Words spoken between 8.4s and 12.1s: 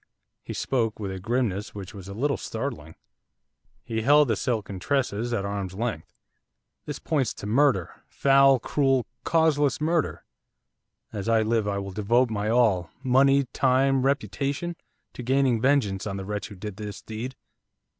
cruel, causeless murder. As I live, I will